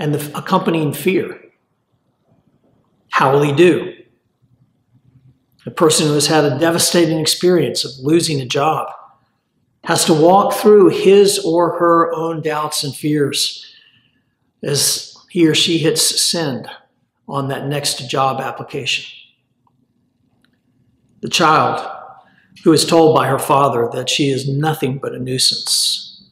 and 0.00 0.14
the 0.14 0.36
accompanying 0.36 0.92
fear. 0.92 1.38
How 3.10 3.32
will 3.32 3.42
he 3.42 3.52
do? 3.52 3.94
A 5.66 5.70
person 5.70 6.08
who 6.08 6.14
has 6.14 6.26
had 6.26 6.44
a 6.44 6.58
devastating 6.58 7.20
experience 7.20 7.84
of 7.84 7.92
losing 8.02 8.40
a 8.40 8.46
job 8.46 8.88
has 9.84 10.06
to 10.06 10.14
walk 10.14 10.54
through 10.54 10.88
his 10.88 11.38
or 11.38 11.78
her 11.78 12.12
own 12.14 12.40
doubts 12.40 12.82
and 12.82 12.96
fears 12.96 13.72
as 14.62 15.14
he 15.30 15.46
or 15.46 15.54
she 15.54 15.78
hits 15.78 16.20
send 16.20 16.68
on 17.28 17.48
that 17.48 17.66
next 17.66 18.08
job 18.10 18.40
application. 18.40 19.04
The 21.20 21.28
child 21.28 21.86
who 22.64 22.72
is 22.72 22.86
told 22.86 23.14
by 23.14 23.26
her 23.26 23.38
father 23.38 23.88
that 23.92 24.08
she 24.08 24.30
is 24.30 24.48
nothing 24.48 24.98
but 24.98 25.14
a 25.14 25.18
nuisance. 25.18 26.30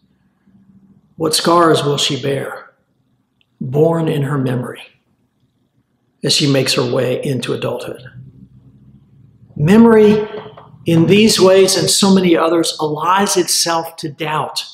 What 1.16 1.34
scars 1.34 1.84
will 1.84 1.98
she 1.98 2.20
bear, 2.20 2.67
born 3.70 4.08
in 4.08 4.22
her 4.22 4.38
memory, 4.38 4.82
as 6.22 6.32
she 6.32 6.50
makes 6.50 6.74
her 6.74 6.84
way 6.84 7.22
into 7.24 7.52
adulthood? 7.52 8.02
Memory, 9.56 10.28
in 10.86 11.06
these 11.06 11.40
ways 11.40 11.76
and 11.76 11.90
so 11.90 12.14
many 12.14 12.36
others, 12.36 12.76
allies 12.80 13.36
itself 13.36 13.96
to 13.96 14.08
doubt, 14.08 14.64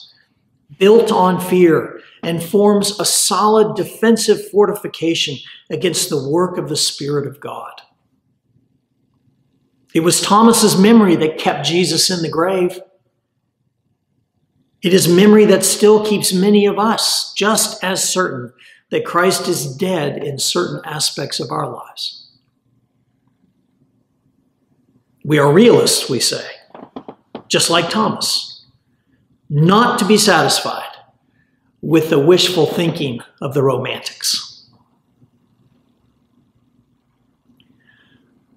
built 0.79 1.11
on 1.11 1.41
fear, 1.41 2.01
and 2.23 2.43
forms 2.43 2.99
a 2.99 3.05
solid 3.05 3.77
defensive 3.77 4.51
fortification 4.51 5.37
against 5.71 6.09
the 6.09 6.29
work 6.29 6.57
of 6.57 6.69
the 6.69 6.77
Spirit 6.77 7.27
of 7.27 7.41
God. 7.41 7.83
It 9.95 10.01
was 10.01 10.21
Thomas's 10.21 10.77
memory 10.77 11.17
that 11.17 11.39
kept 11.39 11.67
Jesus 11.67 12.11
in 12.11 12.23
the 12.23 12.29
grave. 12.29 12.81
It 14.83 14.93
is 14.93 15.07
memory 15.07 15.45
that 15.47 15.65
still 15.65 16.05
keeps 16.05 16.33
many 16.33 16.67
of 16.67 16.79
us 16.79 17.33
just 17.35 17.83
as 17.83 18.07
certain 18.07 18.53
that 18.95 19.05
Christ 19.05 19.49
is 19.49 19.77
dead 19.77 20.23
in 20.23 20.39
certain 20.39 20.81
aspects 20.85 21.41
of 21.41 21.51
our 21.51 21.69
lives. 21.69 22.29
We 25.25 25.37
are 25.41 25.53
realists, 25.53 26.09
we 26.09 26.21
say, 26.21 26.47
just 27.49 27.71
like 27.71 27.91
Thomas, 27.91 28.67
not 29.51 29.99
to 29.99 30.05
be 30.05 30.17
satisfied 30.17 30.93
with 31.83 32.09
the 32.09 32.21
wishful 32.21 32.67
thinking 32.67 33.19
of 33.43 33.53
the 33.53 33.65
romantics. 33.65 34.71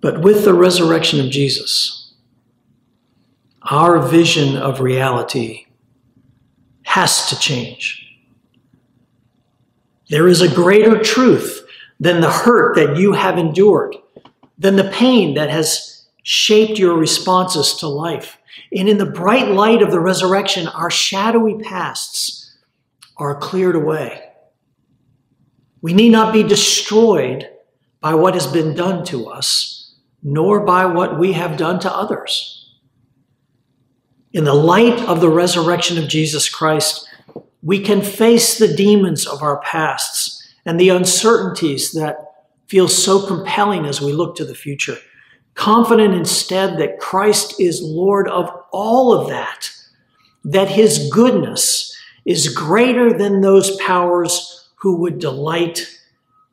But 0.02 0.22
with 0.22 0.46
the 0.46 0.54
resurrection 0.54 1.20
of 1.20 1.32
Jesus, 1.32 2.14
our 3.64 4.08
vision 4.08 4.56
of 4.56 4.82
reality 4.82 5.66
has 6.84 7.28
to 7.30 7.40
change. 7.40 8.07
There 10.10 10.28
is 10.28 10.42
a 10.42 10.54
greater 10.54 11.02
truth 11.02 11.66
than 12.00 12.22
the 12.22 12.32
hurt 12.32 12.76
that 12.76 12.98
you 12.98 13.14
have 13.14 13.38
endured, 13.38 13.96
than 14.58 14.76
the 14.76 14.90
pain 14.92 15.34
that 15.36 15.50
has 15.50 16.06
shaped 16.24 16.80
your 16.80 16.98
responses 16.98 17.74
to 17.76 17.88
life. 17.88 18.38
And 18.76 18.90
in 18.90 18.98
the 18.98 19.06
bright 19.06 19.50
light 19.50 19.82
of 19.82 19.92
the 19.92 20.00
resurrection, 20.00 20.68
our 20.68 20.92
shadowy 20.92 21.56
pasts 21.62 22.56
are 23.18 23.36
cleared 23.36 23.76
away. 23.76 24.24
We 25.82 25.94
need 25.94 26.10
not 26.10 26.34
be 26.34 26.44
destroyed 26.44 27.50
by 28.02 28.14
what 28.16 28.34
has 28.34 28.48
been 28.48 28.76
done 28.76 29.04
to 29.06 29.28
us 29.28 29.78
nor 30.24 30.66
by 30.66 30.86
what 30.86 31.18
we 31.18 31.34
have 31.34 31.58
done 31.58 31.80
to 31.80 31.94
others. 31.94 32.76
In 34.34 34.44
the 34.44 34.54
light 34.54 35.00
of 35.02 35.22
the 35.22 35.30
resurrection 35.30 35.98
of 35.98 36.10
Jesus 36.10 36.50
Christ, 36.50 37.07
we 37.68 37.82
can 37.82 38.02
face 38.02 38.58
the 38.58 38.74
demons 38.74 39.28
of 39.28 39.44
our 39.44 39.60
pasts 39.60 40.54
and 40.66 40.80
the 40.80 40.88
uncertainties 40.88 41.92
that 41.92 42.46
feel 42.68 42.88
so 42.88 43.28
compelling 43.28 43.86
as 43.86 44.00
we 44.00 44.14
look 44.14 44.38
to 44.38 44.46
the 44.46 44.56
future. 44.56 44.96
Confident 45.54 46.14
instead 46.14 46.78
that 46.78 47.02
Christ 47.02 47.60
is 47.60 47.82
Lord 47.82 48.30
of 48.30 48.50
all 48.72 49.14
of 49.14 49.28
that, 49.28 49.70
that 50.46 50.70
his 50.70 51.10
goodness 51.12 51.94
is 52.24 52.56
greater 52.56 53.12
than 53.12 53.42
those 53.42 53.76
powers 53.82 54.70
who 54.76 55.02
would 55.02 55.20
delight 55.20 55.94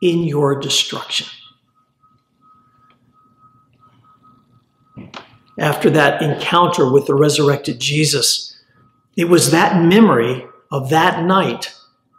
in 0.02 0.24
your 0.24 0.58
destruction. 0.58 1.28
After 5.60 5.90
that 5.90 6.20
encounter 6.20 6.90
with 6.90 7.06
the 7.06 7.14
resurrected 7.14 7.78
Jesus, 7.78 8.60
it 9.16 9.28
was 9.28 9.52
that 9.52 9.80
memory 9.80 10.48
of 10.74 10.90
that 10.90 11.22
night 11.22 11.72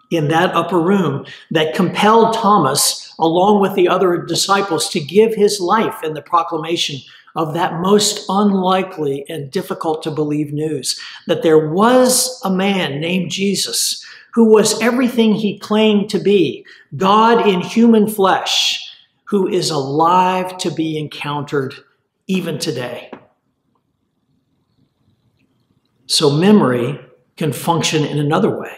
in 0.09 0.29
that 0.29 0.55
upper 0.55 0.79
room 0.79 1.25
that 1.51 1.75
compelled 1.75 2.33
Thomas, 2.33 3.13
along 3.19 3.59
with 3.59 3.75
the 3.75 3.89
other 3.89 4.23
disciples, 4.23 4.87
to 4.89 4.99
give 5.01 5.35
his 5.35 5.59
life 5.59 6.03
in 6.05 6.13
the 6.13 6.21
proclamation 6.21 7.01
of 7.35 7.53
that 7.53 7.81
most 7.81 8.25
unlikely 8.29 9.25
and 9.27 9.51
difficult 9.51 10.01
to 10.03 10.09
believe 10.09 10.53
news 10.53 10.97
that 11.27 11.43
there 11.43 11.69
was 11.69 12.39
a 12.45 12.49
man 12.49 13.01
named 13.01 13.29
Jesus 13.29 14.05
who 14.33 14.45
was 14.45 14.81
everything 14.81 15.33
he 15.33 15.59
claimed 15.59 16.09
to 16.09 16.19
be 16.19 16.65
God 16.95 17.45
in 17.45 17.59
human 17.59 18.07
flesh, 18.07 18.81
who 19.25 19.49
is 19.49 19.69
alive 19.69 20.57
to 20.59 20.71
be 20.71 20.97
encountered 20.97 21.73
even 22.27 22.57
today. 22.57 23.11
So, 26.05 26.29
memory 26.29 27.04
can 27.37 27.53
function 27.53 28.03
in 28.03 28.19
another 28.19 28.49
way. 28.49 28.77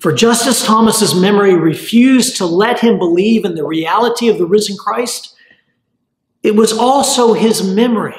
For 0.00 0.12
just 0.12 0.46
as 0.46 0.64
Thomas's 0.64 1.14
memory 1.14 1.54
refused 1.54 2.36
to 2.36 2.46
let 2.46 2.80
him 2.80 2.98
believe 2.98 3.44
in 3.44 3.54
the 3.54 3.66
reality 3.66 4.28
of 4.28 4.38
the 4.38 4.46
risen 4.46 4.76
Christ, 4.76 5.36
it 6.42 6.56
was 6.56 6.72
also 6.72 7.34
his 7.34 7.62
memory, 7.62 8.16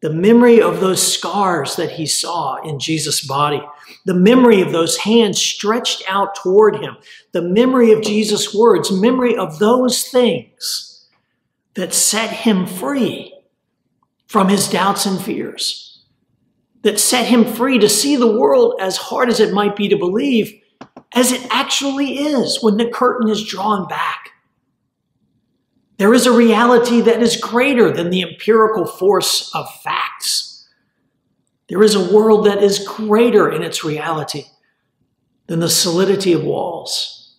the 0.00 0.10
memory 0.10 0.60
of 0.60 0.80
those 0.80 1.00
scars 1.00 1.76
that 1.76 1.92
he 1.92 2.06
saw 2.06 2.56
in 2.62 2.80
Jesus' 2.80 3.24
body, 3.24 3.62
the 4.04 4.14
memory 4.14 4.60
of 4.60 4.72
those 4.72 4.96
hands 4.98 5.40
stretched 5.40 6.02
out 6.08 6.34
toward 6.34 6.76
him, 6.76 6.96
the 7.30 7.42
memory 7.42 7.92
of 7.92 8.02
Jesus' 8.02 8.52
words, 8.52 8.90
memory 8.90 9.36
of 9.36 9.60
those 9.60 10.02
things 10.02 11.06
that 11.74 11.94
set 11.94 12.30
him 12.30 12.66
free 12.66 13.32
from 14.26 14.48
his 14.48 14.68
doubts 14.68 15.06
and 15.06 15.20
fears, 15.20 15.91
that 16.82 17.00
set 17.00 17.26
him 17.26 17.44
free 17.44 17.78
to 17.78 17.88
see 17.88 18.16
the 18.16 18.38
world 18.38 18.74
as 18.80 18.96
hard 18.96 19.28
as 19.28 19.40
it 19.40 19.54
might 19.54 19.76
be 19.76 19.88
to 19.88 19.96
believe 19.96 20.52
as 21.14 21.30
it 21.30 21.46
actually 21.50 22.18
is 22.18 22.62
when 22.62 22.76
the 22.76 22.88
curtain 22.88 23.28
is 23.28 23.44
drawn 23.44 23.86
back. 23.88 24.30
There 25.98 26.14
is 26.14 26.26
a 26.26 26.32
reality 26.32 27.00
that 27.02 27.22
is 27.22 27.36
greater 27.36 27.90
than 27.90 28.10
the 28.10 28.22
empirical 28.22 28.86
force 28.86 29.54
of 29.54 29.72
facts. 29.82 30.68
There 31.68 31.82
is 31.82 31.94
a 31.94 32.12
world 32.12 32.46
that 32.46 32.62
is 32.62 32.86
greater 32.86 33.50
in 33.50 33.62
its 33.62 33.84
reality 33.84 34.44
than 35.46 35.60
the 35.60 35.68
solidity 35.68 36.32
of 36.32 36.42
walls 36.42 37.36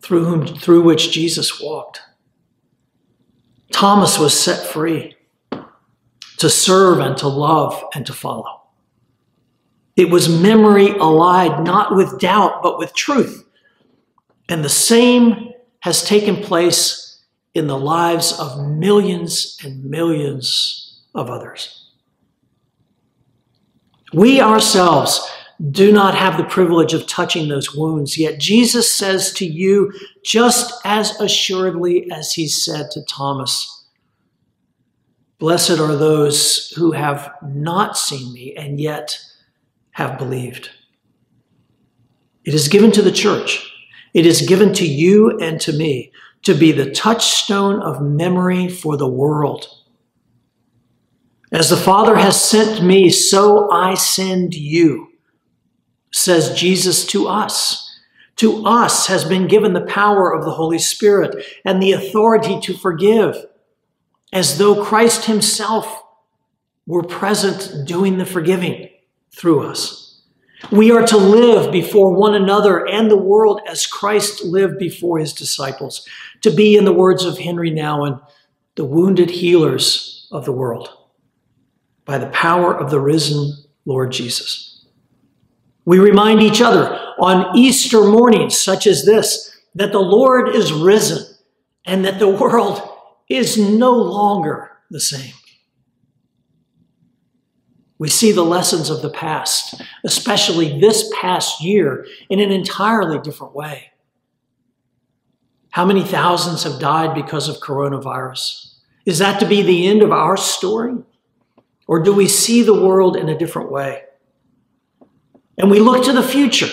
through, 0.00 0.24
whom, 0.24 0.46
through 0.46 0.82
which 0.82 1.10
Jesus 1.10 1.60
walked. 1.60 2.00
Thomas 3.72 4.18
was 4.18 4.38
set 4.38 4.66
free 4.66 5.15
to 6.38 6.50
serve 6.50 6.98
and 6.98 7.16
to 7.18 7.28
love 7.28 7.82
and 7.94 8.06
to 8.06 8.12
follow. 8.12 8.62
It 9.96 10.10
was 10.10 10.28
memory 10.28 10.90
allied 10.90 11.64
not 11.64 11.94
with 11.96 12.18
doubt, 12.18 12.62
but 12.62 12.78
with 12.78 12.94
truth. 12.94 13.44
And 14.48 14.64
the 14.64 14.68
same 14.68 15.52
has 15.80 16.04
taken 16.04 16.36
place 16.36 17.24
in 17.54 17.66
the 17.66 17.78
lives 17.78 18.38
of 18.38 18.68
millions 18.68 19.56
and 19.64 19.82
millions 19.84 21.00
of 21.14 21.30
others. 21.30 21.90
We 24.12 24.40
ourselves 24.40 25.26
do 25.70 25.90
not 25.90 26.14
have 26.14 26.36
the 26.36 26.44
privilege 26.44 26.92
of 26.92 27.06
touching 27.06 27.48
those 27.48 27.74
wounds, 27.74 28.18
yet 28.18 28.38
Jesus 28.38 28.92
says 28.92 29.32
to 29.34 29.46
you 29.46 29.92
just 30.22 30.72
as 30.84 31.18
assuredly 31.18 32.10
as 32.10 32.32
he 32.32 32.46
said 32.46 32.90
to 32.90 33.02
Thomas, 33.04 33.75
Blessed 35.38 35.78
are 35.78 35.96
those 35.96 36.72
who 36.76 36.92
have 36.92 37.34
not 37.42 37.98
seen 37.98 38.32
me 38.32 38.54
and 38.56 38.80
yet 38.80 39.18
have 39.90 40.18
believed. 40.18 40.70
It 42.44 42.54
is 42.54 42.68
given 42.68 42.92
to 42.92 43.02
the 43.02 43.12
church. 43.12 43.70
It 44.14 44.24
is 44.24 44.42
given 44.42 44.72
to 44.74 44.86
you 44.86 45.38
and 45.38 45.60
to 45.60 45.72
me 45.72 46.12
to 46.42 46.54
be 46.54 46.72
the 46.72 46.90
touchstone 46.90 47.82
of 47.82 48.00
memory 48.00 48.68
for 48.68 48.96
the 48.96 49.08
world. 49.08 49.66
As 51.52 51.70
the 51.70 51.76
Father 51.76 52.16
has 52.16 52.40
sent 52.42 52.82
me, 52.82 53.10
so 53.10 53.70
I 53.70 53.94
send 53.94 54.54
you, 54.54 55.08
says 56.12 56.58
Jesus 56.58 57.04
to 57.06 57.28
us. 57.28 57.82
To 58.36 58.66
us 58.66 59.06
has 59.06 59.24
been 59.24 59.48
given 59.48 59.72
the 59.72 59.86
power 59.86 60.32
of 60.32 60.44
the 60.44 60.52
Holy 60.52 60.78
Spirit 60.78 61.44
and 61.64 61.82
the 61.82 61.92
authority 61.92 62.60
to 62.60 62.76
forgive, 62.76 63.46
as 64.32 64.58
though 64.58 64.84
Christ 64.84 65.26
Himself 65.26 66.02
were 66.86 67.02
present 67.02 67.86
doing 67.86 68.18
the 68.18 68.26
forgiving 68.26 68.88
through 69.34 69.66
us. 69.66 70.22
We 70.70 70.90
are 70.90 71.06
to 71.06 71.16
live 71.16 71.70
before 71.70 72.12
one 72.12 72.34
another 72.34 72.86
and 72.86 73.10
the 73.10 73.16
world 73.16 73.60
as 73.68 73.86
Christ 73.86 74.44
lived 74.44 74.78
before 74.78 75.18
his 75.18 75.32
disciples, 75.32 76.06
to 76.40 76.50
be, 76.50 76.76
in 76.76 76.84
the 76.84 76.92
words 76.92 77.24
of 77.24 77.38
Henry 77.38 77.70
Nouwen, 77.70 78.20
the 78.74 78.84
wounded 78.84 79.30
healers 79.30 80.28
of 80.32 80.44
the 80.44 80.52
world 80.52 80.88
by 82.04 82.18
the 82.18 82.28
power 82.28 82.74
of 82.74 82.90
the 82.90 83.00
risen 83.00 83.52
Lord 83.84 84.12
Jesus. 84.12 84.86
We 85.84 85.98
remind 85.98 86.42
each 86.42 86.60
other 86.60 86.88
on 87.18 87.56
Easter 87.56 88.04
mornings 88.04 88.56
such 88.56 88.86
as 88.86 89.04
this 89.04 89.56
that 89.74 89.92
the 89.92 90.00
Lord 90.00 90.48
is 90.48 90.72
risen 90.72 91.36
and 91.84 92.04
that 92.04 92.18
the 92.18 92.28
world 92.28 92.95
is 93.28 93.58
no 93.58 93.92
longer 93.92 94.70
the 94.90 95.00
same. 95.00 95.32
We 97.98 98.08
see 98.08 98.32
the 98.32 98.44
lessons 98.44 98.90
of 98.90 99.00
the 99.00 99.10
past, 99.10 99.80
especially 100.04 100.78
this 100.78 101.10
past 101.18 101.62
year, 101.62 102.06
in 102.28 102.40
an 102.40 102.52
entirely 102.52 103.18
different 103.18 103.54
way. 103.54 103.92
How 105.70 105.84
many 105.84 106.04
thousands 106.04 106.62
have 106.64 106.78
died 106.78 107.14
because 107.14 107.48
of 107.48 107.56
coronavirus? 107.56 108.74
Is 109.06 109.18
that 109.18 109.40
to 109.40 109.46
be 109.46 109.62
the 109.62 109.86
end 109.86 110.02
of 110.02 110.12
our 110.12 110.36
story? 110.36 110.94
Or 111.86 112.02
do 112.02 112.12
we 112.12 112.28
see 112.28 112.62
the 112.62 112.74
world 112.74 113.16
in 113.16 113.28
a 113.28 113.38
different 113.38 113.70
way? 113.70 114.02
And 115.58 115.70
we 115.70 115.78
look 115.78 116.04
to 116.04 116.12
the 116.12 116.22
future 116.22 116.68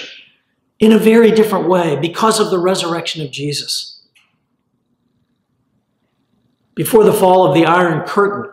in 0.79 0.91
a 0.91 0.97
very 0.97 1.31
different 1.31 1.69
way 1.69 1.95
because 1.95 2.39
of 2.39 2.49
the 2.49 2.59
resurrection 2.59 3.23
of 3.23 3.31
Jesus. 3.31 3.92
Before 6.75 7.03
the 7.03 7.13
fall 7.13 7.45
of 7.47 7.53
the 7.53 7.65
Iron 7.65 8.05
Curtain, 8.07 8.51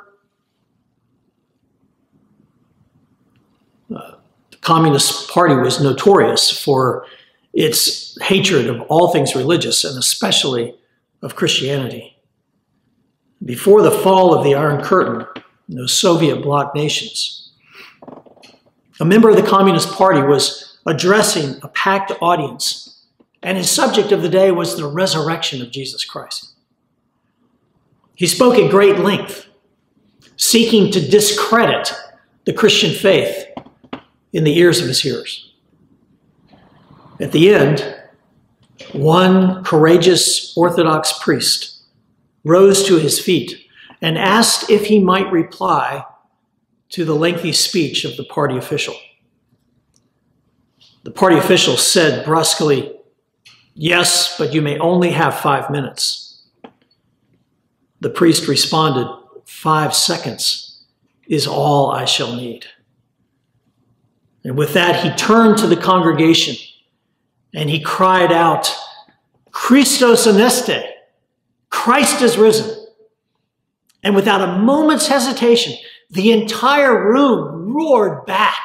uh, 3.95 4.13
the 4.51 4.57
Communist 4.59 5.31
Party 5.31 5.55
was 5.55 5.81
notorious 5.81 6.51
for 6.51 7.07
its 7.53 8.21
hatred 8.23 8.69
of 8.69 8.83
all 8.83 9.13
things 9.13 9.35
religious 9.35 9.85
and 9.85 9.99
especially 9.99 10.75
of 11.23 11.35
Christianity. 11.35 12.17
Before 13.43 13.81
the 13.81 13.91
fall 13.91 14.35
of 14.35 14.45
the 14.45 14.55
Iron 14.55 14.83
Curtain, 14.83 15.27
those 15.69 15.95
Soviet 15.95 16.43
bloc 16.43 16.75
nations, 16.75 17.53
a 19.01 19.05
member 19.05 19.31
of 19.31 19.37
the 19.37 19.43
Communist 19.43 19.93
Party 19.93 20.21
was 20.21 20.79
addressing 20.87 21.59
a 21.63 21.69
packed 21.69 22.13
audience, 22.21 23.07
and 23.43 23.57
his 23.57 23.71
subject 23.71 24.13
of 24.13 24.21
the 24.21 24.29
day 24.29 24.51
was 24.51 24.77
the 24.77 24.87
resurrection 24.87 25.63
of 25.63 25.71
Jesus 25.71 26.05
Christ. 26.05 26.50
He 28.21 28.27
spoke 28.27 28.59
at 28.59 28.71
great 28.71 28.99
length, 28.99 29.47
seeking 30.37 30.93
to 30.93 31.01
discredit 31.01 31.91
the 32.45 32.53
Christian 32.53 32.93
faith 32.93 33.47
in 34.35 34.45
the 34.45 34.59
ears 34.59 34.79
of 34.83 34.89
his 34.89 35.01
hearers. 35.01 35.55
At 37.19 37.33
the 37.33 37.55
end, 37.55 37.97
one 38.93 39.65
courageous 39.65 40.55
Orthodox 40.55 41.15
priest 41.23 41.83
rose 42.45 42.87
to 42.89 42.99
his 42.99 43.19
feet 43.19 43.67
and 44.03 44.19
asked 44.19 44.69
if 44.69 44.85
he 44.85 44.99
might 44.99 45.33
reply 45.33 46.05
to 46.91 47.07
the 47.07 47.17
lengthy 47.17 47.53
speech 47.53 48.05
of 48.05 48.19
the 48.19 48.25
party 48.25 48.59
official. 48.59 48.97
The 51.05 51.11
party 51.11 51.39
official 51.39 51.79
said 51.79 52.27
brusquely, 52.27 52.97
Yes, 53.73 54.37
but 54.37 54.53
you 54.53 54.61
may 54.61 54.79
only 54.79 55.13
have 55.13 55.41
five 55.41 55.71
minutes. 55.71 56.30
The 58.01 58.11
priest 58.11 58.49
responded, 58.49 59.07
Five 59.45 59.95
seconds 59.95 60.85
is 61.29 61.47
all 61.47 61.91
I 61.91 62.05
shall 62.05 62.35
need. 62.35 62.67
And 64.45 64.57
with 64.57 64.73
that, 64.75 65.05
he 65.05 65.11
turned 65.17 65.59
to 65.59 65.67
the 65.67 65.77
congregation 65.77 66.57
and 67.55 67.69
he 67.69 67.81
cried 67.81 68.33
out, 68.33 68.75
Christos 69.51 70.27
aneste, 70.27 70.83
Christ 71.69 72.23
is 72.23 72.39
risen. 72.39 72.77
And 74.03 74.15
without 74.15 74.41
a 74.41 74.59
moment's 74.59 75.09
hesitation, 75.09 75.75
the 76.11 76.33
entire 76.33 77.13
room 77.13 77.75
roared 77.75 78.25
back, 78.27 78.59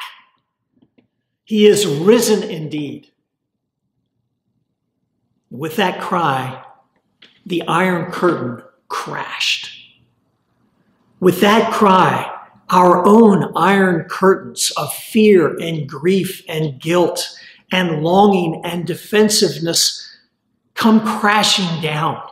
He 1.44 1.66
is 1.66 1.86
risen 1.86 2.42
indeed. 2.42 3.10
With 5.50 5.76
that 5.76 6.00
cry, 6.00 6.64
the 7.44 7.62
iron 7.68 8.10
curtain 8.10 8.65
crashed. 8.88 9.70
With 11.20 11.40
that 11.40 11.72
cry, 11.72 12.32
our 12.70 13.06
own 13.06 13.52
iron 13.56 14.04
curtains 14.08 14.72
of 14.76 14.92
fear 14.92 15.56
and 15.56 15.88
grief 15.88 16.42
and 16.48 16.80
guilt 16.80 17.38
and 17.72 18.02
longing 18.02 18.62
and 18.64 18.86
defensiveness 18.86 20.02
come 20.74 21.00
crashing 21.00 21.80
down. 21.80 22.22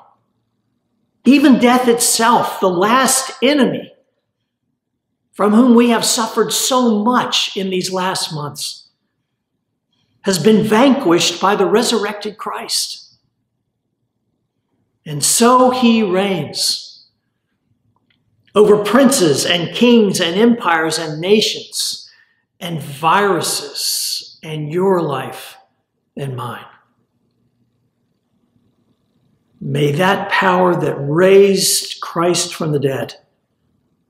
Even 1.25 1.59
death 1.59 1.89
itself, 1.89 2.61
the 2.61 2.69
last 2.69 3.33
enemy 3.43 3.91
from 5.35 5.53
whom 5.53 5.75
we 5.75 5.91
have 5.91 6.05
suffered 6.05 6.53
so 6.53 7.03
much 7.03 7.57
in 7.57 7.69
these 7.69 7.93
last 7.93 8.33
months, 8.33 8.89
has 10.23 10.39
been 10.39 10.63
vanquished 10.63 11.41
by 11.41 11.57
the 11.57 11.67
resurrected 11.67 12.39
Christ. 12.39 13.04
And 15.07 15.23
so 15.23 15.71
he 15.71 16.03
reigns 16.03 17.07
over 18.55 18.83
princes 18.85 19.45
and 19.45 19.75
kings 19.75 20.21
and 20.21 20.37
empires 20.37 20.99
and 20.99 21.21
nations 21.21 22.11
and 22.61 22.81
viruses 22.81 24.39
and 24.43 24.73
your 24.73 25.03
life 25.03 25.57
and 26.17 26.37
mine. 26.37 26.65
May 29.61 29.93
that 29.93 30.31
power 30.31 30.77
that 30.77 30.95
raised 30.95 32.01
Christ 32.01 32.55
from 32.55 32.73
the 32.73 32.79
dead, 32.79 33.15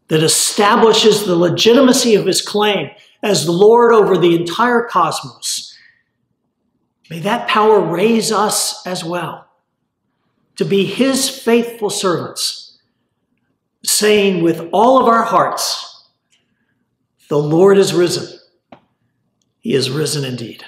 that 0.08 0.22
establishes 0.22 1.24
the 1.24 1.36
legitimacy 1.36 2.14
of 2.14 2.26
his 2.26 2.42
claim 2.42 2.90
as 3.22 3.48
Lord 3.48 3.92
over 3.92 4.18
the 4.18 4.34
entire 4.34 4.82
cosmos, 4.82 5.74
may 7.08 7.20
that 7.20 7.48
power 7.48 7.80
raise 7.80 8.30
us 8.30 8.86
as 8.86 9.04
well 9.04 9.43
to 10.56 10.64
be 10.64 10.84
his 10.84 11.28
faithful 11.28 11.90
servants, 11.90 12.78
saying 13.84 14.42
with 14.42 14.68
all 14.72 15.00
of 15.00 15.08
our 15.08 15.24
hearts, 15.24 16.08
The 17.28 17.38
Lord 17.38 17.78
is 17.78 17.92
risen. 17.92 18.38
He 19.60 19.74
is 19.74 19.90
risen 19.90 20.24
indeed. 20.24 20.64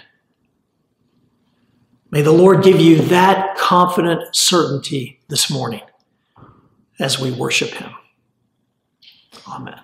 May 2.11 2.23
the 2.23 2.33
Lord 2.33 2.63
give 2.63 2.81
you 2.81 3.03
that 3.03 3.57
confident 3.57 4.35
certainty 4.35 5.21
this 5.29 5.51
morning 5.51 5.83
as 6.99 7.21
we 7.21 7.31
worship 7.31 7.71
Him. 7.71 7.93
Amen. 9.47 9.81